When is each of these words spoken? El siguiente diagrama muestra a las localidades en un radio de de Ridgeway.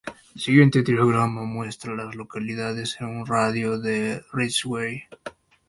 El 0.33 0.41
siguiente 0.41 0.81
diagrama 0.81 1.43
muestra 1.43 1.93
a 1.93 1.95
las 1.95 2.15
localidades 2.15 2.97
en 2.99 3.05
un 3.05 3.25
radio 3.27 3.77
de 3.77 3.99
de 4.15 4.21
Ridgeway. 4.33 5.03